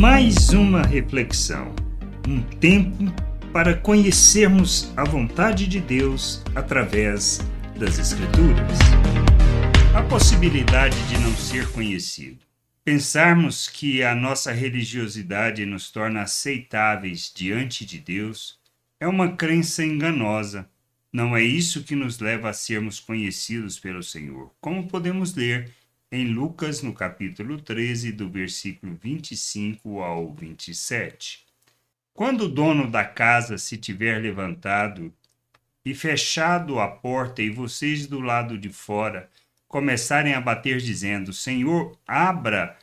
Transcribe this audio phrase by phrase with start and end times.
[0.00, 1.74] Mais uma reflexão,
[2.26, 3.04] um tempo
[3.52, 7.46] para conhecermos a vontade de Deus através
[7.78, 8.78] das Escrituras.
[9.94, 12.38] A possibilidade de não ser conhecido.
[12.82, 18.58] Pensarmos que a nossa religiosidade nos torna aceitáveis diante de Deus
[18.98, 20.66] é uma crença enganosa.
[21.12, 25.70] Não é isso que nos leva a sermos conhecidos pelo Senhor, como podemos ler
[26.12, 31.46] em Lucas, no capítulo 13, do versículo 25 ao 27.
[32.12, 35.12] Quando o dono da casa se tiver levantado
[35.84, 39.30] e fechado a porta, e vocês do lado de fora
[39.68, 42.76] começarem a bater, dizendo: Senhor, abra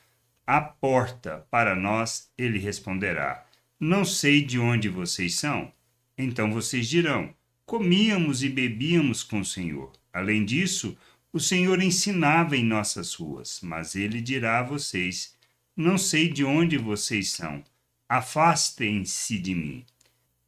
[0.45, 3.45] a porta para nós, ele responderá:
[3.77, 5.69] Não sei de onde vocês são.
[6.17, 9.91] Então vocês dirão: Comíamos e bebíamos com o Senhor.
[10.13, 10.97] Além disso,
[11.31, 15.35] o Senhor ensinava em nossas ruas, mas ele dirá a vocês:
[15.75, 17.63] Não sei de onde vocês são.
[18.09, 19.85] Afastem-se de mim,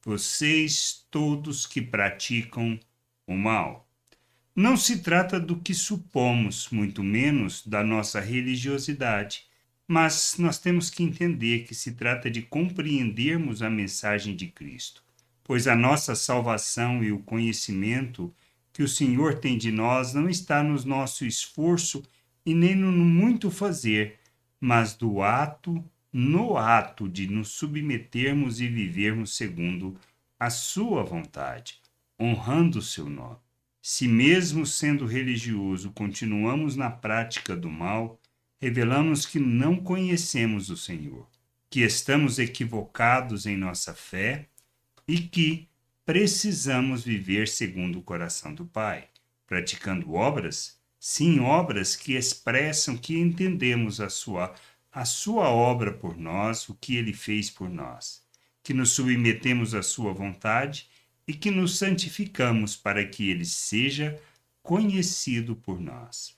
[0.02, 2.80] vocês todos que praticam
[3.28, 3.90] o mal.
[4.56, 9.44] Não se trata do que supomos, muito menos da nossa religiosidade,
[9.88, 15.04] mas nós temos que entender que se trata de compreendermos a mensagem de Cristo,
[15.44, 18.34] pois a nossa salvação e o conhecimento
[18.80, 22.02] que o Senhor tem de nós não está no nosso esforço
[22.46, 24.18] e nem no muito fazer,
[24.58, 30.00] mas do ato, no ato de nos submetermos e vivermos segundo
[30.40, 31.82] a sua vontade,
[32.18, 33.36] honrando o seu nome.
[33.82, 38.18] Se mesmo sendo religioso continuamos na prática do mal,
[38.62, 41.28] revelamos que não conhecemos o Senhor,
[41.70, 44.48] que estamos equivocados em nossa fé
[45.06, 45.68] e que
[46.10, 49.04] precisamos viver segundo o coração do Pai,
[49.46, 54.56] praticando obras, sim, obras que expressam que entendemos a sua
[54.92, 58.24] a sua obra por nós, o que ele fez por nós,
[58.64, 60.88] que nos submetemos à sua vontade
[61.28, 64.20] e que nos santificamos para que ele seja
[64.64, 66.36] conhecido por nós.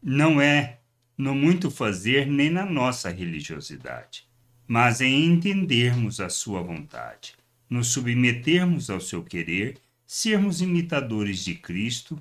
[0.00, 0.78] Não é
[1.18, 4.24] no muito fazer nem na nossa religiosidade,
[4.68, 7.39] mas em entendermos a sua vontade
[7.70, 12.18] nos submetermos ao seu querer, sermos imitadores de Cristo,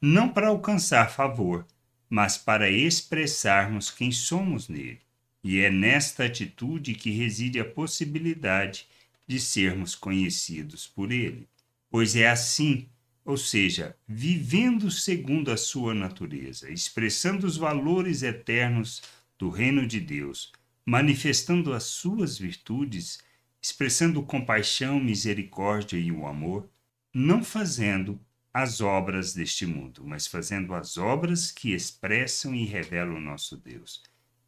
[0.00, 1.66] não para alcançar favor,
[2.08, 5.00] mas para expressarmos quem somos nele.
[5.42, 8.86] E é nesta atitude que reside a possibilidade
[9.26, 11.48] de sermos conhecidos por ele.
[11.88, 12.86] Pois é assim,
[13.24, 19.02] ou seja, vivendo segundo a sua natureza, expressando os valores eternos
[19.38, 20.52] do reino de Deus,
[20.84, 23.20] manifestando as suas virtudes,
[23.62, 26.68] expressando compaixão, misericórdia e o amor,
[27.14, 28.20] não fazendo
[28.52, 34.02] as obras deste mundo, mas fazendo as obras que expressam e revelam o nosso Deus.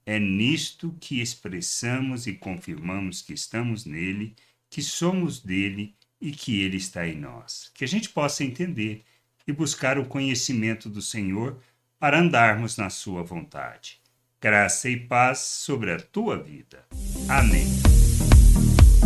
[0.04, 4.34] É nisto que expressamos e confirmamos que estamos nele,
[4.68, 7.70] que somos dele e que ele está em nós.
[7.74, 9.04] Que a gente possa entender
[9.46, 11.60] e buscar o conhecimento do Senhor
[11.98, 14.00] para andarmos na sua vontade.
[14.40, 16.84] Graça e paz sobre a tua vida.
[17.28, 17.66] Amém.